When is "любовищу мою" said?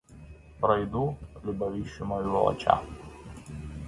1.43-2.31